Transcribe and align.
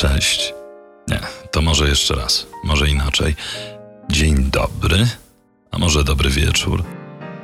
Cześć. 0.00 0.54
Nie, 1.08 1.20
to 1.50 1.62
może 1.62 1.88
jeszcze 1.88 2.14
raz, 2.14 2.46
może 2.64 2.88
inaczej. 2.88 3.34
Dzień 4.10 4.50
dobry, 4.50 5.06
a 5.70 5.78
może 5.78 6.04
dobry 6.04 6.30
wieczór. 6.30 6.84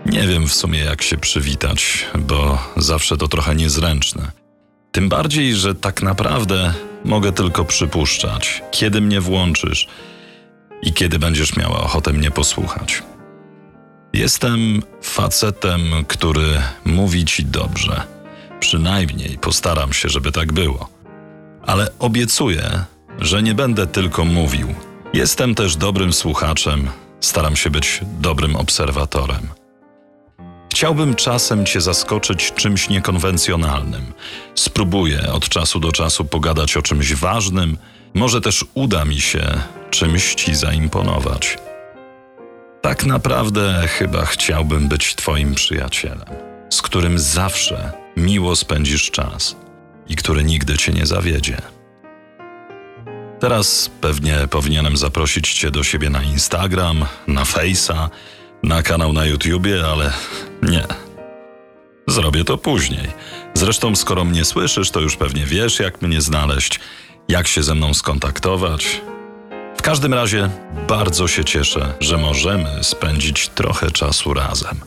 Nie 0.06 0.26
wiem 0.26 0.48
w 0.48 0.54
sumie 0.54 0.78
jak 0.78 1.02
się 1.02 1.16
przywitać, 1.16 2.06
bo 2.18 2.58
zawsze 2.76 3.16
to 3.16 3.28
trochę 3.28 3.54
niezręczne. 3.54 4.32
Tym 4.92 5.08
bardziej, 5.08 5.54
że 5.54 5.74
tak 5.74 6.02
naprawdę 6.02 6.74
mogę 7.04 7.32
tylko 7.32 7.64
przypuszczać, 7.64 8.62
kiedy 8.70 9.00
mnie 9.00 9.20
włączysz 9.20 9.88
i 10.82 10.92
kiedy 10.92 11.18
będziesz 11.18 11.56
miała 11.56 11.80
ochotę 11.80 12.12
mnie 12.12 12.30
posłuchać. 12.30 13.02
Jestem 14.12 14.82
facetem, 15.02 15.82
który 16.08 16.62
mówi 16.84 17.24
ci 17.24 17.44
dobrze. 17.44 18.02
Przynajmniej 18.60 19.38
postaram 19.38 19.92
się, 19.92 20.08
żeby 20.08 20.32
tak 20.32 20.52
było. 20.52 20.95
Ale 21.66 21.88
obiecuję, 21.98 22.84
że 23.18 23.42
nie 23.42 23.54
będę 23.54 23.86
tylko 23.86 24.24
mówił. 24.24 24.74
Jestem 25.12 25.54
też 25.54 25.76
dobrym 25.76 26.12
słuchaczem, 26.12 26.88
staram 27.20 27.56
się 27.56 27.70
być 27.70 28.00
dobrym 28.20 28.56
obserwatorem. 28.56 29.48
Chciałbym 30.72 31.14
czasem 31.14 31.66
Cię 31.66 31.80
zaskoczyć 31.80 32.52
czymś 32.52 32.88
niekonwencjonalnym. 32.88 34.12
Spróbuję 34.54 35.32
od 35.32 35.48
czasu 35.48 35.80
do 35.80 35.92
czasu 35.92 36.24
pogadać 36.24 36.76
o 36.76 36.82
czymś 36.82 37.14
ważnym, 37.14 37.76
może 38.14 38.40
też 38.40 38.64
uda 38.74 39.04
mi 39.04 39.20
się 39.20 39.60
czymś 39.90 40.34
Ci 40.34 40.54
zaimponować. 40.54 41.58
Tak 42.82 43.04
naprawdę 43.06 43.88
chyba 43.88 44.24
chciałbym 44.24 44.88
być 44.88 45.14
Twoim 45.14 45.54
przyjacielem, 45.54 46.28
z 46.70 46.82
którym 46.82 47.18
zawsze 47.18 47.92
miło 48.16 48.56
spędzisz 48.56 49.10
czas 49.10 49.56
i 50.08 50.16
który 50.16 50.44
nigdy 50.44 50.76
Cię 50.76 50.92
nie 50.92 51.06
zawiedzie. 51.06 51.62
Teraz 53.40 53.90
pewnie 54.00 54.48
powinienem 54.50 54.96
zaprosić 54.96 55.54
Cię 55.54 55.70
do 55.70 55.82
siebie 55.82 56.10
na 56.10 56.22
Instagram, 56.22 57.04
na 57.26 57.44
Face'a, 57.44 58.08
na 58.62 58.82
kanał 58.82 59.12
na 59.12 59.24
YouTubie, 59.24 59.86
ale 59.92 60.12
nie. 60.62 60.84
Zrobię 62.08 62.44
to 62.44 62.58
później. 62.58 63.08
Zresztą, 63.54 63.96
skoro 63.96 64.24
mnie 64.24 64.44
słyszysz, 64.44 64.90
to 64.90 65.00
już 65.00 65.16
pewnie 65.16 65.44
wiesz, 65.46 65.80
jak 65.80 66.02
mnie 66.02 66.20
znaleźć, 66.20 66.80
jak 67.28 67.46
się 67.46 67.62
ze 67.62 67.74
mną 67.74 67.94
skontaktować. 67.94 69.00
W 69.78 69.82
każdym 69.82 70.14
razie 70.14 70.50
bardzo 70.88 71.28
się 71.28 71.44
cieszę, 71.44 71.94
że 72.00 72.18
możemy 72.18 72.84
spędzić 72.84 73.48
trochę 73.48 73.90
czasu 73.90 74.34
razem. 74.34 74.80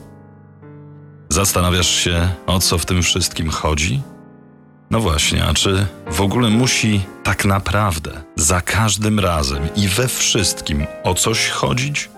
Zastanawiasz 1.29 1.89
się, 1.89 2.29
o 2.47 2.59
co 2.59 2.77
w 2.77 2.85
tym 2.85 3.03
wszystkim 3.03 3.49
chodzi? 3.49 4.01
No 4.91 4.99
właśnie, 4.99 5.45
a 5.45 5.53
czy 5.53 5.85
w 6.11 6.21
ogóle 6.21 6.49
musi 6.49 7.01
tak 7.23 7.45
naprawdę 7.45 8.11
za 8.35 8.61
każdym 8.61 9.19
razem 9.19 9.69
i 9.75 9.87
we 9.87 10.07
wszystkim 10.07 10.85
o 11.03 11.13
coś 11.13 11.49
chodzić? 11.49 12.09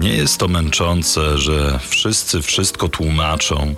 Nie 0.00 0.12
jest 0.12 0.38
to 0.38 0.48
męczące, 0.48 1.38
że 1.38 1.78
wszyscy 1.88 2.42
wszystko 2.42 2.88
tłumaczą 2.88 3.74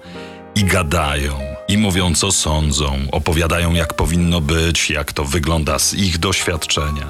i 0.55 0.65
gadają, 0.65 1.41
i 1.69 1.79
mówią 1.79 2.15
co 2.15 2.33
sądzą, 2.33 2.99
opowiadają 3.13 3.75
jak 3.75 3.95
powinno 3.95 4.41
być, 4.41 4.91
jak 4.91 5.13
to 5.13 5.25
wygląda 5.25 5.79
z 5.79 5.95
ich 5.95 6.19
doświadczenia. 6.19 7.09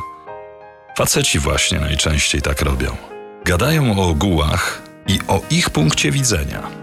Faceci 0.96 1.38
właśnie 1.38 1.80
najczęściej 1.80 2.42
tak 2.42 2.62
robią. 2.62 2.96
Gadają 3.44 3.98
o 3.98 4.08
ogółach 4.08 4.82
i 5.08 5.18
o 5.28 5.40
ich 5.50 5.70
punkcie 5.70 6.10
widzenia. 6.10 6.79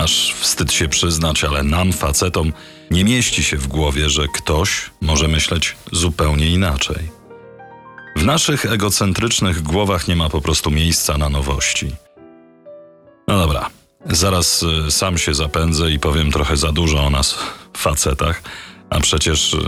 Aż 0.00 0.34
wstyd 0.34 0.72
się 0.72 0.88
przyznać, 0.88 1.44
ale 1.44 1.62
nam, 1.62 1.92
facetom, 1.92 2.52
nie 2.90 3.04
mieści 3.04 3.44
się 3.44 3.56
w 3.56 3.66
głowie, 3.66 4.10
że 4.10 4.28
ktoś 4.28 4.90
może 5.00 5.28
myśleć 5.28 5.76
zupełnie 5.92 6.46
inaczej. 6.46 7.10
W 8.16 8.24
naszych 8.24 8.66
egocentrycznych 8.66 9.62
głowach 9.62 10.08
nie 10.08 10.16
ma 10.16 10.28
po 10.28 10.40
prostu 10.40 10.70
miejsca 10.70 11.18
na 11.18 11.28
nowości. 11.28 11.92
No 13.28 13.38
dobra, 13.38 13.70
zaraz 14.06 14.62
y, 14.62 14.90
sam 14.90 15.18
się 15.18 15.34
zapędzę 15.34 15.90
i 15.90 15.98
powiem 15.98 16.32
trochę 16.32 16.56
za 16.56 16.72
dużo 16.72 17.06
o 17.06 17.10
nas, 17.10 17.38
facetach, 17.76 18.42
a 18.90 19.00
przecież 19.00 19.54
y, 19.54 19.58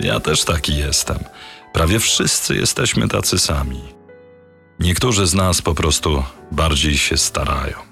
ja 0.00 0.20
też 0.20 0.44
taki 0.44 0.76
jestem. 0.76 1.18
Prawie 1.72 1.98
wszyscy 1.98 2.56
jesteśmy 2.56 3.08
tacy 3.08 3.38
sami. 3.38 3.80
Niektórzy 4.80 5.26
z 5.26 5.34
nas 5.34 5.62
po 5.62 5.74
prostu 5.74 6.24
bardziej 6.52 6.98
się 6.98 7.16
starają. 7.16 7.91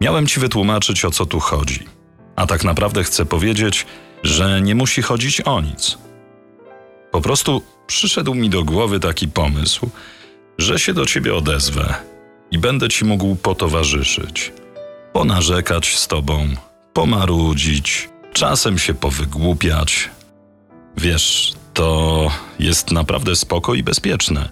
Miałem 0.00 0.26
ci 0.26 0.40
wytłumaczyć, 0.40 1.04
o 1.04 1.10
co 1.10 1.26
tu 1.26 1.40
chodzi, 1.40 1.86
a 2.36 2.46
tak 2.46 2.64
naprawdę 2.64 3.04
chcę 3.04 3.26
powiedzieć, 3.26 3.86
że 4.22 4.60
nie 4.60 4.74
musi 4.74 5.02
chodzić 5.02 5.40
o 5.40 5.60
nic. 5.60 5.98
Po 7.10 7.20
prostu 7.20 7.62
przyszedł 7.86 8.34
mi 8.34 8.50
do 8.50 8.64
głowy 8.64 9.00
taki 9.00 9.28
pomysł, 9.28 9.90
że 10.58 10.78
się 10.78 10.94
do 10.94 11.06
ciebie 11.06 11.34
odezwę 11.34 11.94
i 12.50 12.58
będę 12.58 12.88
ci 12.88 13.04
mógł 13.04 13.36
potowarzyszyć, 13.36 14.52
ponarzekać 15.12 15.96
z 15.96 16.08
tobą, 16.08 16.48
pomarudzić, 16.92 18.08
czasem 18.32 18.78
się 18.78 18.94
powygłupiać. 18.94 20.10
Wiesz, 20.96 21.52
to 21.74 22.30
jest 22.58 22.90
naprawdę 22.90 23.36
spoko 23.36 23.74
i 23.74 23.82
bezpieczne, 23.82 24.48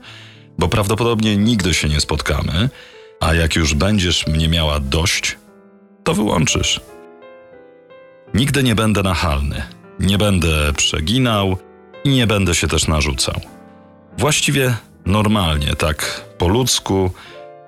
bo 0.59 0.69
prawdopodobnie 0.69 1.37
nigdy 1.37 1.75
się 1.75 1.89
nie 1.89 2.01
spotkamy, 2.01 2.71
a 3.21 3.35
jak 3.35 3.57
już 3.57 3.75
będziesz 3.75 4.27
mnie 4.27 4.49
miała 4.49 4.81
dość, 4.81 5.37
to 6.05 6.15
wyłączysz. 6.15 6.81
Nigdy 8.35 8.63
nie 8.63 8.75
będę 8.75 9.03
nachalny, 9.03 9.63
nie 10.01 10.19
będę 10.19 10.73
przeginał 10.77 11.57
i 12.05 12.09
nie 12.09 12.27
będę 12.27 12.55
się 12.55 12.69
też 12.69 12.89
narzucał. 12.89 13.41
Właściwie 14.19 14.77
normalnie, 15.07 15.77
tak 15.77 16.25
po 16.39 16.49
ludzku, 16.49 17.11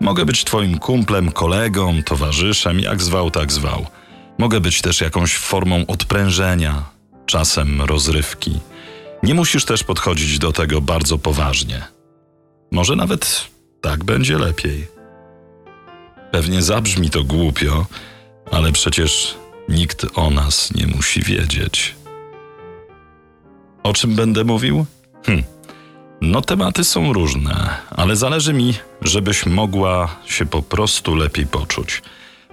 mogę 0.01 0.25
być 0.25 0.45
Twoim 0.45 0.79
kumplem, 0.79 1.33
kolegą, 1.33 2.03
towarzyszem, 2.03 2.81
jak 2.81 3.03
zwał, 3.03 3.31
tak 3.31 3.53
zwał. 3.53 3.87
Mogę 4.39 4.61
być 4.61 4.81
też 4.81 5.01
jakąś 5.01 5.37
formą 5.37 5.87
odprężenia, 5.87 6.83
czasem 7.27 7.83
rozrywki. 7.83 8.61
Nie 9.23 9.35
musisz 9.35 9.65
też 9.65 9.85
podchodzić 9.85 10.39
do 10.39 10.53
tego 10.53 10.81
bardzo 10.81 11.19
poważnie. 11.19 11.83
Może 12.73 12.97
nawet 12.97 13.47
tak 13.81 14.05
będzie 14.05 14.39
lepiej. 14.39 14.96
Pewnie 16.37 16.63
zabrzmi 16.63 17.11
to 17.11 17.25
głupio, 17.25 17.87
ale 18.51 18.73
przecież 18.73 19.35
nikt 19.69 20.07
o 20.15 20.31
nas 20.31 20.75
nie 20.75 20.87
musi 20.87 21.23
wiedzieć. 21.23 21.95
O 23.83 23.93
czym 23.93 24.15
będę 24.15 24.45
mówił? 24.45 24.87
Hm. 25.27 25.43
No, 26.21 26.41
tematy 26.41 26.85
są 26.85 27.13
różne, 27.13 27.77
ale 27.91 28.17
zależy 28.17 28.53
mi, 28.53 28.75
żebyś 29.03 29.47
mogła 29.47 30.17
się 30.27 30.47
po 30.47 30.63
prostu 30.63 31.15
lepiej 31.15 31.47
poczuć. 31.47 32.03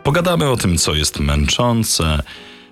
Pogadamy 0.03 0.49
o 0.49 0.57
tym, 0.57 0.77
co 0.77 0.93
jest 0.93 1.19
męczące, 1.19 2.23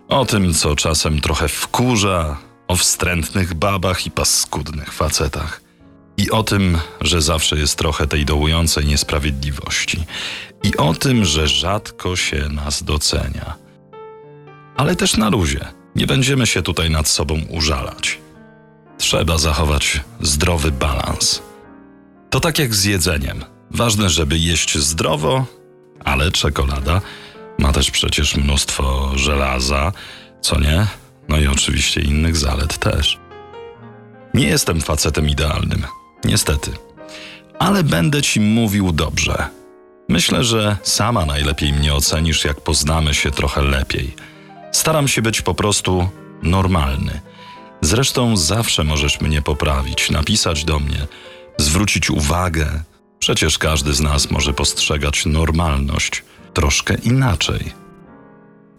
o 0.08 0.26
tym, 0.26 0.54
co 0.54 0.76
czasem 0.76 1.22
trochę 1.22 1.48
wkurza, 1.48 2.38
o 2.68 2.76
wstrętnych 2.76 3.54
babach 3.54 4.06
i 4.06 4.12
paskudnych 4.12 4.94
facetach. 4.94 5.62
I 6.18 6.32
o 6.32 6.44
tym, 6.44 6.78
że 7.02 7.22
zawsze 7.22 7.58
jest 7.58 7.78
trochę 7.78 8.08
tej 8.08 8.26
dołującej 8.26 8.86
niesprawiedliwości. 8.86 10.06
I 10.64 10.78
o 10.78 10.94
tym, 10.94 11.26
że 11.26 11.48
rzadko 11.48 12.16
się 12.16 12.50
nas 12.50 12.84
docenia. 12.84 13.56
Ale 14.78 14.96
też 14.96 15.18
na 15.18 15.30
luzie. 15.30 15.66
Nie 15.96 16.08
będziemy 16.08 16.48
się 16.48 16.62
tutaj 16.62 16.90
nad 16.90 17.08
sobą 17.08 17.42
użalać. 17.50 18.20
Trzeba 18.98 19.38
zachować 19.38 20.02
zdrowy 20.22 20.72
balans. 20.72 21.42
To 22.30 22.40
tak 22.40 22.60
jak 22.60 22.76
z 22.76 22.84
jedzeniem. 22.84 23.44
Ważne, 23.72 24.10
żeby 24.10 24.38
jeść 24.38 24.78
zdrowo, 24.78 25.46
ale 26.06 26.32
czekolada 26.32 27.02
ma 27.58 27.72
też 27.72 27.92
przecież 27.92 28.36
mnóstwo 28.36 29.12
żelaza, 29.16 29.92
co 30.42 30.60
nie? 30.60 30.88
No 31.30 31.40
i 31.40 31.48
oczywiście 31.48 32.02
innych 32.02 32.38
zalet 32.38 32.78
też. 32.78 33.19
Nie 34.34 34.48
jestem 34.48 34.81
facetem 34.81 35.30
idealnym, 35.30 35.84
niestety. 36.24 36.72
Ale 37.60 37.84
będę 37.84 38.22
ci 38.22 38.40
mówił 38.40 38.92
dobrze. 38.92 39.61
Myślę, 40.12 40.44
że 40.44 40.78
sama 40.84 41.25
najlepiej 41.25 41.74
mnie 41.74 41.94
ocenisz, 41.94 42.46
jak 42.46 42.62
poznamy 42.62 43.13
się 43.13 43.31
trochę 43.31 43.62
lepiej. 43.62 44.16
Staram 44.72 45.08
się 45.08 45.22
być 45.22 45.42
po 45.42 45.54
prostu 45.54 46.10
normalny. 46.44 47.22
Zresztą 47.81 48.38
zawsze 48.38 48.84
możesz 48.84 49.22
mnie 49.22 49.42
poprawić, 49.42 50.10
napisać 50.10 50.66
do 50.66 50.80
mnie, 50.80 51.08
zwrócić 51.58 52.10
uwagę. 52.10 52.84
Przecież 53.19 53.58
każdy 53.58 53.94
z 53.94 54.00
nas 54.00 54.31
może 54.31 54.54
postrzegać 54.54 55.25
normalność 55.25 56.24
troszkę 56.54 56.96
inaczej. 56.96 57.74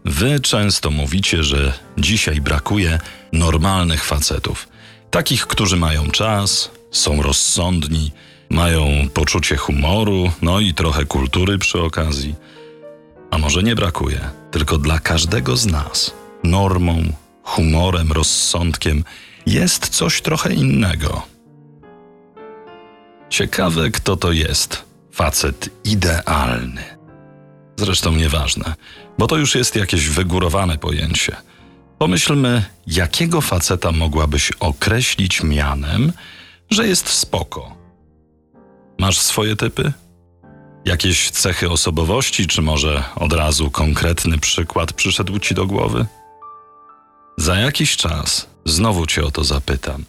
Wy 0.05 0.41
często 0.41 0.91
mówicie, 0.91 1.43
że 1.43 1.73
dzisiaj 1.99 2.41
brakuje 2.41 2.99
normalnych 3.33 4.05
facetów. 4.05 4.69
Takich, 5.11 5.47
którzy 5.47 5.77
mają 5.77 6.11
czas, 6.11 6.71
są 6.91 7.23
rozsądni, 7.23 8.13
mają 8.53 9.09
poczucie 9.15 9.57
humoru, 9.57 10.31
no 10.43 10.61
i 10.61 10.75
trochę 10.75 11.05
kultury 11.05 11.59
przy 11.59 11.81
okazji. 11.81 12.35
A 13.31 13.39
może 13.39 13.63
nie 13.63 13.75
brakuje, 13.75 14.21
tylko 14.51 14.79
dla 14.79 14.99
każdego 14.99 15.57
z 15.57 15.67
nas 15.67 16.15
normą 16.45 17.03
humorem, 17.43 18.13
rozsądkiem, 18.13 19.05
jest 19.47 19.89
coś 19.89 20.23
trochę 20.23 20.55
innego. 20.55 21.23
Ciekawe, 23.29 23.91
kto 23.91 24.17
to 24.17 24.33
jest. 24.33 24.85
Facet 25.13 25.69
idealny. 25.85 26.85
Zresztą 27.77 28.13
nieważne, 28.13 28.75
bo 29.19 29.27
to 29.27 29.37
już 29.37 29.55
jest 29.55 29.77
jakieś 29.77 30.09
wygórowane 30.09 30.79
pojęcie. 30.79 31.37
Pomyślmy, 31.99 32.65
jakiego 32.87 33.41
faceta 33.41 33.93
mogłabyś 33.93 34.53
określić 34.53 35.43
mianem, 35.43 36.13
że 36.71 36.87
jest 36.87 37.09
spoko. 37.09 37.82
Masz 39.03 39.19
swoje 39.19 39.57
typy? 39.57 39.93
Jakieś 40.85 41.31
cechy 41.31 41.71
osobowości, 41.71 42.47
czy 42.47 42.63
może 42.63 43.05
od 43.17 43.33
razu 43.33 43.71
konkretny 43.71 44.39
przykład 44.39 44.93
przyszedł 44.93 45.39
ci 45.39 45.55
do 45.55 45.67
głowy? 45.67 46.07
Za 47.39 47.57
jakiś 47.57 47.97
czas 47.97 48.47
znowu 48.65 49.07
cię 49.07 49.25
o 49.25 49.31
to 49.31 49.45
zapytam 49.45 50.05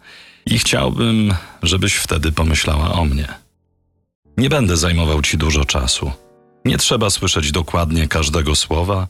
i 0.46 0.60
chciałbym, 0.60 1.34
żebyś 1.64 1.96
wtedy 1.96 2.32
pomyślała 2.32 2.94
o 2.94 3.06
mnie. 3.06 3.28
Nie 4.38 4.50
będę 4.50 4.78
zajmował 4.78 5.22
ci 5.22 5.38
dużo 5.38 5.66
czasu. 5.66 6.12
Nie 6.66 6.78
trzeba 6.78 7.10
słyszeć 7.10 7.52
dokładnie 7.52 8.08
każdego 8.08 8.56
słowa. 8.56 9.08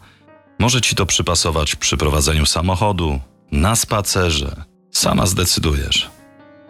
Może 0.58 0.80
ci 0.80 0.94
to 0.96 1.06
przypasować 1.06 1.76
przy 1.76 1.96
prowadzeniu 1.96 2.46
samochodu, 2.46 3.20
na 3.52 3.76
spacerze. 3.76 4.64
Sama 4.90 5.26
zdecydujesz. 5.26 6.13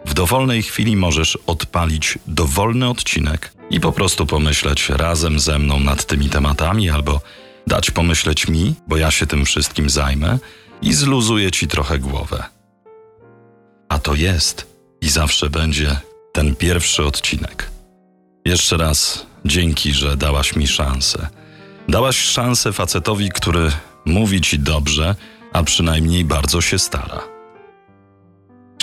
W 0.05 0.13
dowolnej 0.13 0.63
chwili 0.63 0.95
możesz 0.95 1.37
odpalić 1.47 2.19
dowolny 2.27 2.89
odcinek 2.89 3.53
i 3.69 3.79
po 3.79 3.91
prostu 3.91 4.25
pomyśleć 4.25 4.89
razem 4.89 5.39
ze 5.39 5.59
mną 5.59 5.79
nad 5.79 6.05
tymi 6.05 6.29
tematami, 6.29 6.89
albo 6.89 7.21
dać 7.67 7.91
pomyśleć 7.91 8.47
mi, 8.47 8.75
bo 8.87 8.97
ja 8.97 9.11
się 9.11 9.27
tym 9.27 9.45
wszystkim 9.45 9.89
zajmę 9.89 10.39
i 10.81 10.93
zluzuję 10.93 11.51
ci 11.51 11.67
trochę 11.67 11.99
głowę. 11.99 12.43
A 13.89 13.99
to 13.99 14.15
jest 14.15 14.67
i 15.01 15.09
zawsze 15.09 15.49
będzie 15.49 15.99
ten 16.33 16.55
pierwszy 16.55 17.03
odcinek. 17.03 17.69
Jeszcze 18.45 18.77
raz 18.77 19.25
dzięki, 19.45 19.93
że 19.93 20.17
dałaś 20.17 20.55
mi 20.55 20.67
szansę. 20.67 21.27
Dałaś 21.89 22.17
szansę 22.17 22.73
facetowi, 22.73 23.29
który 23.29 23.71
mówi 24.05 24.41
ci 24.41 24.59
dobrze, 24.59 25.15
a 25.53 25.63
przynajmniej 25.63 26.25
bardzo 26.25 26.61
się 26.61 26.79
stara. 26.79 27.34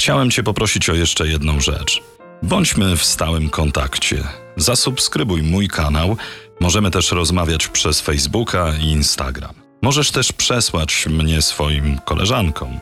Chciałem 0.02 0.30
Cię 0.30 0.42
poprosić 0.42 0.90
o 0.90 0.94
jeszcze 0.94 1.28
jedną 1.28 1.60
rzecz. 1.60 2.02
Bądźmy 2.42 2.96
w 2.96 3.04
stałym 3.04 3.48
kontakcie. 3.50 4.24
Zasubskrybuj 4.56 5.42
mój 5.42 5.68
kanał. 5.68 6.16
Możemy 6.60 6.90
też 6.90 7.12
rozmawiać 7.12 7.68
przez 7.68 8.00
Facebooka 8.00 8.72
i 8.80 8.84
Instagram. 8.84 9.54
Możesz 9.82 10.10
też 10.10 10.32
przesłać 10.32 11.06
mnie 11.06 11.42
swoim 11.42 11.98
koleżankom. 11.98 12.80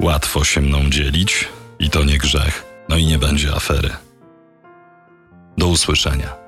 Łatwo 0.00 0.44
się 0.44 0.60
mną 0.60 0.90
dzielić 0.90 1.48
i 1.78 1.90
to 1.90 2.04
nie 2.04 2.18
grzech. 2.18 2.64
No 2.88 2.96
i 2.96 3.06
nie 3.06 3.18
będzie 3.18 3.54
afery. 3.54 3.90
Do 5.58 5.66
usłyszenia. 5.66 6.43